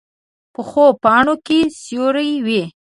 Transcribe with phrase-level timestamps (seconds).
[0.53, 2.63] پخو پاڼو کې سیوری وي